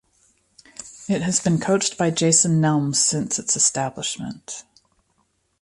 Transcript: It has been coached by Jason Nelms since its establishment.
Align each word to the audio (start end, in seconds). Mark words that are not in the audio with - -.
It 1.07 1.21
has 1.21 1.39
been 1.39 1.59
coached 1.59 1.95
by 1.95 2.09
Jason 2.09 2.59
Nelms 2.59 2.95
since 2.95 3.37
its 3.37 3.55
establishment. 3.55 4.63